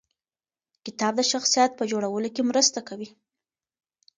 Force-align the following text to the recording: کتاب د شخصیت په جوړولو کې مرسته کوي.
کتاب 0.85 1.13
د 1.17 1.21
شخصیت 1.31 1.71
په 1.75 1.83
جوړولو 1.91 2.29
کې 2.35 2.41
مرسته 2.49 2.79
کوي. 2.87 3.09